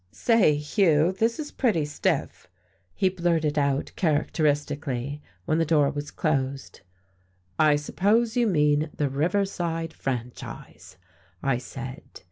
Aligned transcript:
"Say, 0.09 0.55
Hugh, 0.55 1.11
this 1.11 1.37
is 1.39 1.51
pretty 1.51 1.85
stiff," 1.85 2.47
he 2.95 3.07
blurted 3.07 3.55
out 3.59 3.91
characteristically, 3.95 5.21
when 5.45 5.59
the 5.59 5.63
door 5.63 5.91
was 5.91 6.09
closed. 6.09 6.81
"I 7.59 7.75
suppose 7.75 8.35
you 8.35 8.47
mean 8.47 8.89
the 8.97 9.09
Riverside 9.09 9.93
Franchise," 9.93 10.97
I 11.43 11.59
said. 11.59 12.01